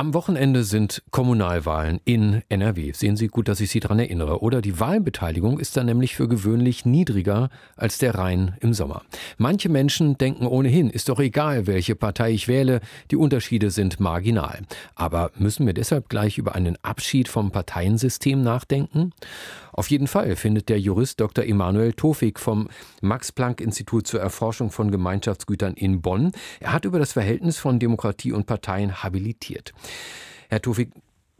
Am 0.00 0.14
Wochenende 0.14 0.62
sind 0.62 1.02
Kommunalwahlen 1.10 1.98
in 2.04 2.42
NRW. 2.48 2.92
Sehen 2.92 3.16
Sie 3.16 3.26
gut, 3.26 3.48
dass 3.48 3.58
ich 3.58 3.70
Sie 3.70 3.80
daran 3.80 3.98
erinnere. 3.98 4.42
Oder 4.42 4.62
die 4.62 4.78
Wahlbeteiligung 4.78 5.58
ist 5.58 5.76
dann 5.76 5.86
nämlich 5.86 6.14
für 6.14 6.28
gewöhnlich 6.28 6.86
niedriger 6.86 7.50
als 7.76 7.98
der 7.98 8.14
Rhein 8.14 8.56
im 8.60 8.74
Sommer. 8.74 9.02
Manche 9.38 9.68
Menschen 9.68 10.16
denken 10.16 10.46
ohnehin, 10.46 10.88
ist 10.88 11.08
doch 11.08 11.18
egal, 11.18 11.66
welche 11.66 11.96
Partei 11.96 12.30
ich 12.30 12.46
wähle, 12.46 12.80
die 13.10 13.16
Unterschiede 13.16 13.72
sind 13.72 13.98
marginal. 13.98 14.60
Aber 14.94 15.32
müssen 15.36 15.66
wir 15.66 15.74
deshalb 15.74 16.08
gleich 16.08 16.38
über 16.38 16.54
einen 16.54 16.78
Abschied 16.82 17.26
vom 17.26 17.50
Parteiensystem 17.50 18.40
nachdenken? 18.40 19.10
Auf 19.78 19.90
jeden 19.90 20.08
Fall 20.08 20.34
findet 20.34 20.70
der 20.70 20.80
Jurist 20.80 21.20
Dr. 21.20 21.44
Emanuel 21.44 21.92
Tofik 21.92 22.40
vom 22.40 22.68
Max-Planck-Institut 23.00 24.08
zur 24.08 24.18
Erforschung 24.18 24.72
von 24.72 24.90
Gemeinschaftsgütern 24.90 25.74
in 25.74 26.02
Bonn. 26.02 26.32
Er 26.58 26.72
hat 26.72 26.84
über 26.84 26.98
das 26.98 27.12
Verhältnis 27.12 27.58
von 27.58 27.78
Demokratie 27.78 28.32
und 28.32 28.46
Parteien 28.46 29.04
habilitiert. 29.04 29.72
Herr 30.48 30.60
Tofik, 30.60 30.90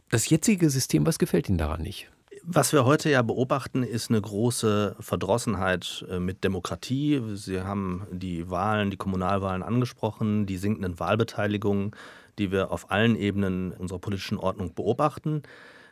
das 0.09 0.29
jetzige 0.29 0.69
System, 0.69 1.05
was 1.05 1.19
gefällt 1.19 1.49
Ihnen 1.49 1.57
daran 1.57 1.81
nicht? 1.81 2.09
Was 2.43 2.71
wir 2.71 2.85
heute 2.85 3.09
ja 3.09 3.23
beobachten, 3.23 3.83
ist 3.83 4.09
eine 4.09 4.21
große 4.21 4.95
Verdrossenheit 5.01 6.05
äh, 6.09 6.21
mit 6.21 6.45
Demokratie. 6.45 7.21
Sie 7.33 7.59
haben 7.59 8.07
die 8.09 8.49
Wahlen, 8.49 8.89
die 8.89 8.95
Kommunalwahlen 8.95 9.63
angesprochen, 9.63 10.45
die 10.45 10.55
sinkenden 10.55 10.97
Wahlbeteiligungen, 10.97 11.91
die 12.37 12.53
wir 12.53 12.71
auf 12.71 12.89
allen 12.89 13.17
Ebenen 13.17 13.73
unserer 13.73 13.99
politischen 13.99 14.37
Ordnung 14.37 14.73
beobachten. 14.73 15.43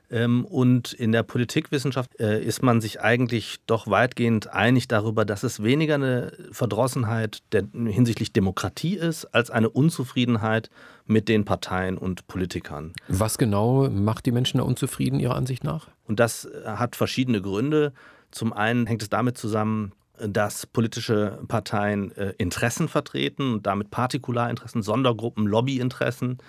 Ähm, 0.09 0.45
und 0.45 0.93
in 0.93 1.11
der 1.11 1.23
Politikwissenschaft 1.23 2.19
äh, 2.19 2.41
ist 2.41 2.63
man 2.63 2.79
sich 2.79 3.01
eigentlich 3.01 3.57
doch 3.65 3.87
weitgehend 3.87 4.47
einig 4.53 4.87
darüber, 4.87 5.25
dass 5.25 5.43
es 5.43 5.63
weniger 5.63 5.95
eine 5.95 6.31
Verdrossenheit 6.51 7.39
der, 7.51 7.63
hinsichtlich 7.73 8.31
Demokratie 8.31 8.95
ist, 8.95 9.25
als 9.25 9.51
eine 9.51 9.69
Unzufriedenheit 9.69 10.69
mit 11.05 11.27
den 11.27 11.45
Parteien 11.45 11.97
und 11.97 12.27
Politikern. 12.27 12.93
Was 13.07 13.37
genau 13.37 13.89
macht 13.89 14.25
die 14.25 14.31
Menschen 14.31 14.59
da 14.59 14.63
unzufrieden, 14.63 15.19
Ihrer 15.19 15.35
Ansicht 15.35 15.63
nach? 15.63 15.87
Und 16.05 16.19
das 16.19 16.45
äh, 16.45 16.63
hat 16.65 16.95
verschiedene 16.95 17.41
Gründe. 17.41 17.91
Zum 18.31 18.53
einen 18.53 18.87
hängt 18.87 19.01
es 19.01 19.09
damit 19.09 19.37
zusammen, 19.37 19.91
dass 20.19 20.65
politische 20.65 21.39
Parteien 21.47 22.15
äh, 22.17 22.33
Interessen 22.37 22.87
vertreten 22.87 23.53
und 23.53 23.67
damit 23.67 23.91
Partikularinteressen, 23.91 24.81
Sondergruppen, 24.81 25.45
Lobbyinteressen 25.45 26.39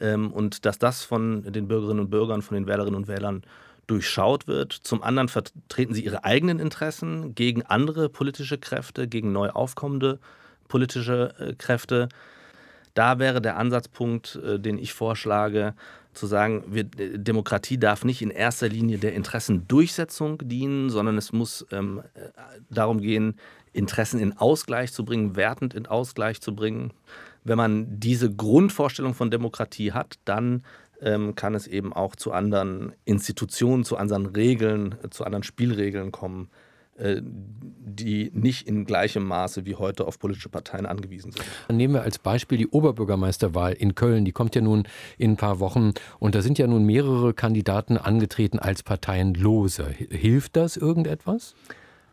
ähm, 0.00 0.32
und 0.32 0.64
dass 0.64 0.78
das 0.78 1.04
von 1.04 1.42
den 1.50 1.68
Bürgerinnen 1.68 2.00
und 2.00 2.10
Bürgern, 2.10 2.42
von 2.42 2.54
den 2.54 2.66
Wählerinnen 2.66 2.96
und 2.96 3.08
Wählern 3.08 3.42
durchschaut 3.86 4.48
wird. 4.48 4.72
Zum 4.72 5.02
anderen 5.02 5.28
vertreten 5.28 5.94
sie 5.94 6.04
ihre 6.04 6.24
eigenen 6.24 6.58
Interessen 6.58 7.34
gegen 7.34 7.62
andere 7.62 8.08
politische 8.08 8.58
Kräfte, 8.58 9.06
gegen 9.08 9.32
neu 9.32 9.50
aufkommende 9.50 10.18
politische 10.68 11.34
äh, 11.38 11.54
Kräfte. 11.54 12.08
Da 12.94 13.18
wäre 13.18 13.40
der 13.40 13.56
Ansatzpunkt, 13.56 14.36
äh, 14.36 14.58
den 14.58 14.78
ich 14.78 14.92
vorschlage, 14.92 15.74
zu 16.14 16.26
sagen, 16.26 16.64
wir, 16.68 16.84
Demokratie 16.84 17.78
darf 17.78 18.04
nicht 18.04 18.22
in 18.22 18.30
erster 18.30 18.68
Linie 18.68 18.98
der 18.98 19.12
Interessendurchsetzung 19.12 20.38
dienen, 20.42 20.88
sondern 20.90 21.18
es 21.18 21.32
muss 21.32 21.66
ähm, 21.70 22.02
äh, 22.14 22.30
darum 22.70 23.00
gehen, 23.00 23.34
Interessen 23.72 24.18
in 24.18 24.36
Ausgleich 24.38 24.92
zu 24.92 25.04
bringen, 25.04 25.36
wertend 25.36 25.74
in 25.74 25.86
Ausgleich 25.86 26.40
zu 26.40 26.56
bringen 26.56 26.92
wenn 27.46 27.56
man 27.56 27.86
diese 28.00 28.34
Grundvorstellung 28.34 29.14
von 29.14 29.30
Demokratie 29.30 29.92
hat, 29.92 30.16
dann 30.24 30.64
ähm, 31.00 31.34
kann 31.34 31.54
es 31.54 31.66
eben 31.66 31.92
auch 31.92 32.16
zu 32.16 32.32
anderen 32.32 32.92
Institutionen, 33.04 33.84
zu 33.84 33.96
anderen 33.96 34.26
Regeln, 34.26 34.96
äh, 35.02 35.10
zu 35.10 35.24
anderen 35.24 35.44
Spielregeln 35.44 36.10
kommen, 36.10 36.48
äh, 36.96 37.20
die 37.22 38.32
nicht 38.34 38.66
in 38.66 38.84
gleichem 38.84 39.24
Maße 39.24 39.64
wie 39.64 39.76
heute 39.76 40.06
auf 40.06 40.18
politische 40.18 40.48
Parteien 40.48 40.86
angewiesen 40.86 41.30
sind. 41.30 41.44
Nehmen 41.70 41.94
wir 41.94 42.02
als 42.02 42.18
Beispiel 42.18 42.58
die 42.58 42.68
Oberbürgermeisterwahl 42.68 43.74
in 43.74 43.94
Köln. 43.94 44.24
Die 44.24 44.32
kommt 44.32 44.56
ja 44.56 44.60
nun 44.60 44.88
in 45.16 45.32
ein 45.32 45.36
paar 45.36 45.60
Wochen 45.60 45.92
und 46.18 46.34
da 46.34 46.42
sind 46.42 46.58
ja 46.58 46.66
nun 46.66 46.84
mehrere 46.84 47.32
Kandidaten 47.32 47.96
angetreten 47.96 48.58
als 48.58 48.82
Parteienlose. 48.82 49.86
Hilft 50.10 50.56
das 50.56 50.76
irgendetwas? 50.76 51.54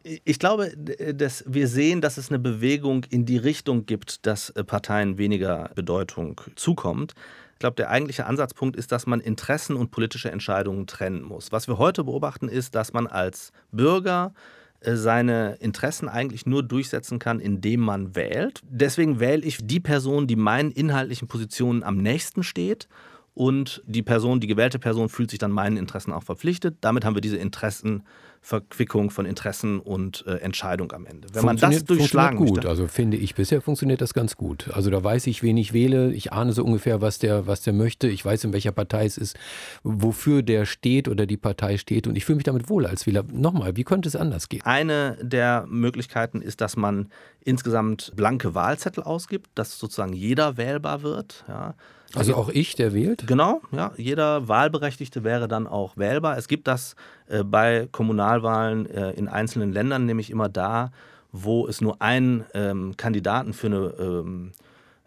Ich 0.04 0.38
glaube, 0.38 0.72
dass 0.76 1.46
wir 1.48 1.68
sehen, 1.70 2.02
dass 2.02 2.18
es 2.18 2.30
eine 2.30 2.40
Bewegung 2.40 3.06
in 3.10 3.26
die 3.26 3.38
Richtung 3.38 3.86
gibt, 3.86 4.26
dass 4.26 4.50
äh, 4.50 4.64
Parteien 4.64 5.18
weniger 5.18 5.72
Bedeutung 5.76 6.42
zukommt. 6.56 7.14
Ich 7.54 7.60
glaube, 7.60 7.76
der 7.76 7.90
eigentliche 7.90 8.26
Ansatzpunkt 8.26 8.76
ist, 8.76 8.92
dass 8.92 9.06
man 9.06 9.22
Interessen 9.22 9.78
und 9.78 9.92
politische 9.92 10.30
Entscheidungen 10.30 10.88
trennen 10.88 11.22
muss. 11.22 11.54
Was 11.54 11.70
wir 11.70 11.78
heute 11.78 12.04
beobachten, 12.04 12.50
ist, 12.50 12.76
dass 12.76 12.92
man 12.92 13.08
als 13.08 13.54
Bürger 13.72 14.34
äh, 14.82 14.96
seine 14.96 15.56
Interessen 15.62 16.10
eigentlich 16.10 16.46
nur 16.46 16.64
durchsetzen 16.64 17.20
kann, 17.20 17.40
indem 17.40 17.80
man 17.80 18.14
wählt. 18.14 18.60
Deswegen 18.68 19.22
wähle 19.22 19.44
ich 19.44 19.60
die 19.62 19.80
Person, 19.80 20.28
die 20.28 20.36
meinen 20.36 20.72
inhaltlichen 20.72 21.30
Positionen 21.30 21.82
am 21.82 21.98
nächsten 21.98 22.44
steht 22.44 22.90
und 23.36 23.82
die 23.88 24.04
Person, 24.04 24.40
die 24.40 24.48
gewählte 24.48 24.78
Person 24.78 25.10
fühlt 25.10 25.32
sich 25.32 25.40
dann 25.40 25.52
meinen 25.52 25.78
Interessen 25.78 26.14
auch 26.14 26.24
verpflichtet. 26.24 26.78
Damit 26.82 27.04
haben 27.04 27.16
wir 27.16 27.22
diese 27.22 27.38
Interessenverquickung 27.38 29.10
von 29.10 29.26
Interessen 29.26 29.80
und 29.80 30.24
äh, 30.28 30.36
Entscheidung 30.36 30.92
am 30.92 31.08
Ende. 31.08 31.30
Wenn 31.34 31.46
man 31.46 31.58
das 31.58 31.84
durchschlagen 31.84 32.38
gut, 32.38 32.58
möchte, 32.58 32.70
also 32.70 32.88
finde 32.88 33.18
ich 33.18 33.34
bisher 33.34 33.62
funktioniert 33.62 34.02
das 34.02 34.14
ganz 34.14 34.38
gut. 34.38 34.70
Also 34.74 34.92
da 34.92 35.04
weiß 35.04 35.26
ich, 35.26 35.42
wen 35.42 35.58
ich 35.58 35.74
wähle, 35.74 36.14
ich 36.14 36.32
ahne 36.32 36.54
so 36.54 36.64
ungefähr, 36.64 37.02
was 37.02 37.18
der 37.18 37.48
was 37.48 37.62
der 37.62 37.74
möchte, 37.74 38.08
ich 38.08 38.24
weiß 38.24 38.44
in 38.44 38.54
welcher 38.54 38.72
Partei 38.72 39.06
es 39.06 39.18
ist, 39.18 39.36
wofür 39.82 40.44
der 40.44 40.66
steht 40.66 41.08
oder 41.08 41.26
die 41.26 41.38
Partei 41.38 41.78
steht 41.78 42.06
und 42.06 42.16
ich 42.16 42.26
fühle 42.26 42.36
mich 42.36 42.46
damit 42.46 42.70
wohl 42.70 42.86
als 42.86 43.08
Wähler. 43.08 43.24
Nochmal, 43.32 43.76
wie 43.76 43.84
könnte 43.84 44.10
es 44.10 44.16
anders 44.16 44.48
gehen? 44.48 44.62
Eine 44.64 45.18
der 45.24 45.66
Möglichkeiten 45.68 46.40
ist, 46.40 46.62
dass 46.62 46.78
man 46.78 47.10
insgesamt 47.44 48.14
blanke 48.16 48.54
Wahlzettel 48.54 49.04
ausgibt, 49.04 49.50
dass 49.56 49.80
sozusagen 49.80 50.14
jeder 50.14 50.56
wählbar 50.58 51.02
wird, 51.02 51.46
ja. 51.48 51.74
Also 52.16 52.36
auch 52.36 52.50
ich, 52.50 52.76
der 52.76 52.94
wählt? 52.94 53.26
Genau, 53.28 53.62
ja. 53.72 53.92
Jeder 53.98 54.48
Wahlberechtigte 54.48 55.24
wäre 55.24 55.48
dann 55.48 55.68
auch 55.68 55.98
wählbar. 55.98 56.38
Es 56.38 56.48
gibt 56.48 56.68
das 56.68 56.96
äh, 57.28 57.44
bei 57.44 57.88
Kommunalwahlen 57.92 58.86
äh, 58.86 59.12
in 59.12 59.28
einzelnen 59.28 59.74
Ländern 59.74 60.06
nämlich 60.06 60.30
immer 60.30 60.50
da, 60.50 60.92
wo 61.32 61.68
es 61.68 61.82
nur 61.82 62.02
einen 62.02 62.46
ähm, 62.54 62.96
Kandidaten 62.98 63.54
für 63.54 63.68
eine 63.68 63.94
ähm, 64.00 64.52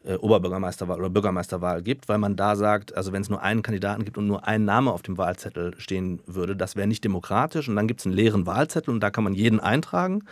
äh, 0.04 0.14
Oberbürgermeisterwahl 0.14 0.98
oder 0.98 1.10
Bürgermeisterwahl 1.10 1.82
gibt, 1.82 2.08
weil 2.08 2.18
man 2.18 2.36
da 2.36 2.56
sagt, 2.56 2.96
also 2.96 3.12
wenn 3.12 3.22
es 3.22 3.28
nur 3.28 3.42
einen 3.42 3.62
Kandidaten 3.62 4.04
gibt 4.04 4.18
und 4.18 4.26
nur 4.26 4.46
ein 4.46 4.64
Name 4.64 4.90
auf 4.92 5.02
dem 5.02 5.18
Wahlzettel 5.18 5.74
stehen 5.78 6.20
würde, 6.26 6.56
das 6.56 6.76
wäre 6.76 6.88
nicht 6.88 7.04
demokratisch. 7.04 7.68
Und 7.68 7.76
dann 7.76 7.86
gibt 7.86 8.00
es 8.00 8.06
einen 8.06 8.14
leeren 8.14 8.46
Wahlzettel 8.46 8.92
und 8.92 9.00
da 9.00 9.10
kann 9.10 9.24
man 9.24 9.34
jeden 9.34 9.60
eintragen. 9.60 10.24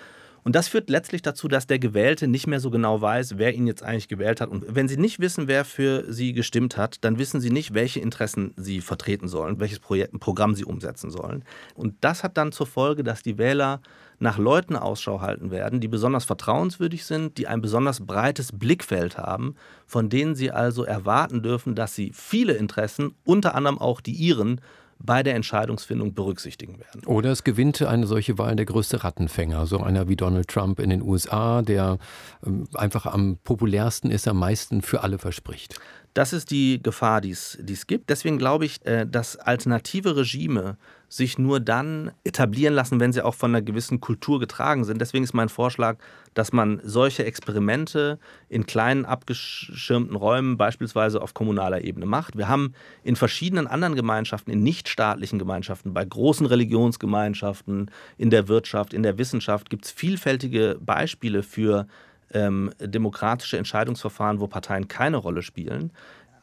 Und 0.45 0.55
das 0.55 0.69
führt 0.69 0.91
letztlich 0.91 1.23
dazu, 1.23 1.49
dass 1.49 1.67
der 1.67 1.79
Gewählte 1.79 2.29
nicht 2.29 2.47
mehr 2.47 2.61
so 2.61 2.71
genau 2.71 3.01
weiß, 3.01 3.39
wer 3.39 3.55
ihn 3.55 3.67
jetzt 3.67 3.83
eigentlich 3.83 4.09
gewählt 4.09 4.43
hat. 4.43 4.51
Und 4.51 4.65
wenn 4.69 4.89
Sie 4.89 4.99
nicht 4.99 5.19
wissen, 5.19 5.49
wer 5.49 5.65
für 5.65 6.13
Sie 6.13 6.35
gestimmt 6.35 6.77
hat, 6.77 6.99
dann 7.03 7.19
wissen 7.19 7.41
Sie 7.41 7.51
nicht, 7.51 7.73
welche 7.73 8.01
Interessen 8.01 8.53
Sie 8.57 8.83
vertreten 8.83 9.27
sollen, 9.27 9.59
welches 9.59 9.81
Projekt, 9.81 10.21
Programm 10.21 10.55
Sie 10.55 10.65
umsetzen 10.65 11.11
sollen. 11.11 11.45
Und 11.75 11.97
das 12.03 12.23
hat 12.23 12.37
dann 12.37 12.53
zur 12.53 12.67
Folge, 12.67 13.03
dass 13.03 13.23
die 13.23 13.39
Wähler 13.39 13.81
nach 14.19 14.39
Leuten 14.39 14.77
Ausschau 14.77 15.23
halten 15.23 15.51
werden, 15.51 15.81
die 15.81 15.89
besonders 15.89 16.25
vertrauenswürdig 16.25 17.05
sind, 17.05 17.39
die 17.39 17.47
ein 17.49 17.63
besonders 17.63 18.05
breites 18.05 18.53
Blickfeld 18.53 19.19
haben, 19.19 19.57
von 19.87 20.09
denen 20.09 20.35
sie 20.35 20.51
also 20.51 20.85
erwarten 20.85 21.43
dürfen, 21.43 21.75
dass 21.75 21.95
sie 21.95 22.13
viele 22.15 22.53
Interessen, 22.53 23.15
unter 23.25 23.55
anderem 23.55 23.79
auch 23.79 24.01
die 24.01 24.13
ihren, 24.13 24.61
bei 24.99 25.23
der 25.23 25.35
Entscheidungsfindung 25.35 26.15
berücksichtigen 26.15 26.79
werden. 26.79 27.05
Oder 27.07 27.31
es 27.31 27.45
gewinnt 27.45 27.83
eine 27.83 28.07
solche 28.07 28.39
Wahl 28.39 28.57
der 28.57 28.67
größte 28.67 29.05
Rattenfänger, 29.05 29.67
so 29.67 29.81
einer 29.81 30.09
wie 30.09 30.17
Donald 30.17 30.49
Trump 30.49 30.81
in 30.81 30.91
den 30.91 31.03
USA, 31.03 31.63
der 31.63 31.99
ähm, 32.47 32.67
einfach 32.75 33.07
am 33.07 33.39
populärsten 33.45 34.11
ist, 34.11 34.27
am 34.29 34.39
meisten 34.39 34.83
für 34.83 35.03
alle 35.03 35.19
verspricht. 35.19 35.79
Das 36.15 36.33
ist 36.33 36.53
die 36.53 36.81
Gefahr, 36.81 37.21
die 37.21 37.33
es 37.33 37.87
gibt. 37.89 38.09
Deswegen 38.09 38.39
glaube 38.39 38.65
ich, 38.65 38.85
äh, 38.87 39.05
dass 39.05 39.37
alternative 39.37 40.17
Regime 40.17 40.77
sich 41.09 41.39
nur 41.39 41.59
dann 41.61 42.13
etablieren 42.23 42.75
lassen, 42.75 42.99
wenn 43.01 43.13
sie 43.13 43.23
auch 43.23 43.35
von 43.35 43.51
einer 43.51 43.63
gewissen 43.63 44.01
Kultur 44.01 44.39
getragen 44.39 44.85
sind. 44.85 45.01
Deswegen 45.01 45.25
ist 45.25 45.35
mein 45.35 45.49
Vorschlag, 45.49 45.97
dass 46.33 46.53
man 46.53 46.81
solche 46.85 47.25
Experimente 47.25 48.19
in 48.49 48.65
kleinen 48.65 49.05
abgeschirmten 49.05 50.17
Räumen, 50.17 50.57
beispielsweise 50.57 51.21
auf 51.21 51.35
kommunaler 51.35 51.83
Ebene, 51.83 52.07
macht. 52.07 52.37
Wir 52.37 52.49
haben 52.49 52.75
in 53.03 53.17
verschiedenen 53.17 53.67
anderen 53.67 53.97
Gemeinschaften, 53.97 54.53
in 54.53 54.63
nichtstaatlichen 54.63 55.39
Gemeinschaften, 55.41 55.95
bei 55.95 56.05
großen 56.05 56.47
Religionsgemeinschaften, 56.47 57.91
in 58.19 58.31
der 58.31 58.47
Wirtschaft, 58.47 58.95
in 58.95 59.03
der 59.03 59.19
Wissenschaft, 59.19 59.69
gibt 59.69 59.85
es 59.85 59.91
vielfältige 59.91 60.79
Beispiele 60.81 61.43
für 61.43 61.87
ähm, 62.35 62.71
demokratische 62.79 63.57
Entscheidungsverfahren, 63.57 64.41
wo 64.41 64.47
Parteien 64.47 64.89
keine 64.89 65.17
Rolle 65.17 65.43
spielen. 65.43 65.93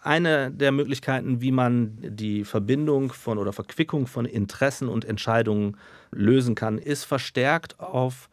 Eine 0.01 0.49
der 0.49 0.71
Möglichkeiten, 0.71 1.41
wie 1.41 1.51
man 1.51 1.97
die 2.01 2.43
Verbindung 2.43 3.13
von 3.13 3.37
oder 3.37 3.53
Verquickung 3.53 4.07
von 4.07 4.25
Interessen 4.25 4.87
und 4.87 5.05
Entscheidungen 5.05 5.77
lösen 6.09 6.55
kann, 6.55 6.79
ist 6.79 7.03
verstärkt 7.03 7.79
auf 7.79 8.29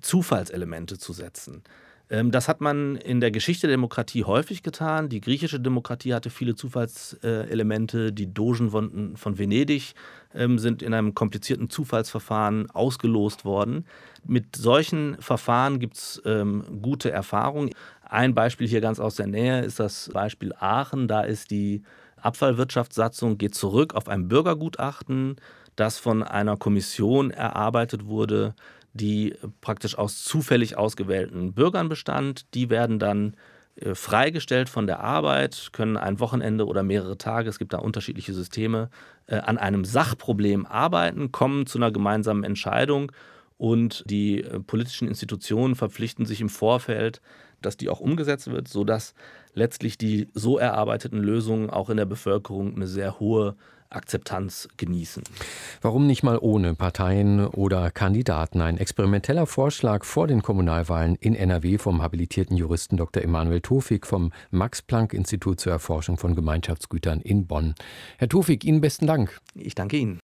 Zufallselemente 0.00 0.98
zu 0.98 1.12
setzen. 1.12 1.62
Ähm, 2.10 2.30
das 2.32 2.48
hat 2.48 2.60
man 2.60 2.96
in 2.96 3.20
der 3.20 3.30
Geschichte 3.30 3.68
der 3.68 3.76
Demokratie 3.76 4.24
häufig 4.24 4.62
getan. 4.62 5.08
Die 5.08 5.20
griechische 5.20 5.60
Demokratie 5.60 6.12
hatte 6.12 6.28
viele 6.28 6.56
Zufallselemente. 6.56 8.12
Die 8.12 8.32
Dogen 8.34 8.70
von, 8.70 9.16
von 9.16 9.38
Venedig 9.38 9.94
ähm, 10.34 10.58
sind 10.58 10.82
in 10.82 10.92
einem 10.92 11.14
komplizierten 11.14 11.70
Zufallsverfahren 11.70 12.70
ausgelost 12.70 13.44
worden. 13.44 13.86
Mit 14.26 14.56
solchen 14.56 15.16
Verfahren 15.20 15.78
gibt 15.78 15.96
es 15.96 16.20
ähm, 16.24 16.80
gute 16.82 17.10
Erfahrungen. 17.10 17.70
Ein 18.02 18.34
Beispiel 18.34 18.66
hier 18.66 18.80
ganz 18.80 18.98
aus 18.98 19.14
der 19.14 19.28
Nähe 19.28 19.62
ist 19.62 19.78
das 19.78 20.10
Beispiel 20.12 20.52
Aachen. 20.58 21.06
Da 21.06 21.22
ist 21.22 21.52
die 21.52 21.82
Abfallwirtschaftssatzung 22.20 23.38
geht 23.38 23.54
zurück 23.54 23.94
auf 23.94 24.08
ein 24.08 24.28
Bürgergutachten, 24.28 25.36
das 25.76 25.98
von 25.98 26.22
einer 26.22 26.56
Kommission 26.56 27.30
erarbeitet 27.30 28.06
wurde, 28.06 28.54
die 28.92 29.34
praktisch 29.60 29.96
aus 29.96 30.24
zufällig 30.24 30.76
ausgewählten 30.76 31.52
Bürgern 31.52 31.88
bestand. 31.88 32.54
Die 32.54 32.70
werden 32.70 32.98
dann 32.98 33.36
äh, 33.76 33.94
freigestellt 33.94 34.68
von 34.68 34.86
der 34.86 35.00
Arbeit, 35.00 35.70
können 35.72 35.96
ein 35.96 36.20
Wochenende 36.20 36.66
oder 36.66 36.82
mehrere 36.82 37.18
Tage, 37.18 37.48
es 37.48 37.58
gibt 37.58 37.72
da 37.72 37.78
unterschiedliche 37.78 38.34
Systeme, 38.34 38.90
äh, 39.26 39.36
an 39.36 39.58
einem 39.58 39.84
Sachproblem 39.84 40.66
arbeiten, 40.66 41.32
kommen 41.32 41.66
zu 41.66 41.78
einer 41.78 41.90
gemeinsamen 41.90 42.44
Entscheidung 42.44 43.12
und 43.60 44.04
die 44.06 44.42
äh, 44.42 44.58
politischen 44.58 45.06
Institutionen 45.06 45.74
verpflichten 45.76 46.26
sich 46.26 46.40
im 46.40 46.48
Vorfeld, 46.48 47.20
dass 47.60 47.76
die 47.76 47.90
auch 47.90 48.00
umgesetzt 48.00 48.50
wird, 48.50 48.68
sodass 48.68 49.14
letztlich 49.52 49.98
die 49.98 50.28
so 50.32 50.58
erarbeiteten 50.58 51.18
Lösungen 51.18 51.68
auch 51.68 51.90
in 51.90 51.98
der 51.98 52.06
Bevölkerung 52.06 52.74
eine 52.74 52.86
sehr 52.86 53.20
hohe 53.20 53.56
Akzeptanz 53.90 54.68
genießen. 54.76 55.22
Warum 55.82 56.06
nicht 56.06 56.22
mal 56.22 56.38
ohne 56.40 56.74
Parteien 56.74 57.46
oder 57.46 57.90
Kandidaten? 57.90 58.60
Ein 58.60 58.78
experimenteller 58.78 59.46
Vorschlag 59.46 60.04
vor 60.04 60.26
den 60.26 60.42
Kommunalwahlen 60.42 61.16
in 61.16 61.34
NRW 61.34 61.78
vom 61.78 62.02
habilitierten 62.02 62.56
Juristen 62.56 62.96
Dr. 62.96 63.22
Emanuel 63.22 63.60
Tofik 63.60 64.06
vom 64.06 64.32
Max-Planck-Institut 64.50 65.60
zur 65.60 65.72
Erforschung 65.72 66.16
von 66.16 66.34
Gemeinschaftsgütern 66.34 67.20
in 67.20 67.46
Bonn. 67.46 67.74
Herr 68.18 68.28
Tofik, 68.28 68.64
Ihnen 68.64 68.80
besten 68.80 69.06
Dank. 69.06 69.40
Ich 69.54 69.74
danke 69.74 69.96
Ihnen. 69.96 70.18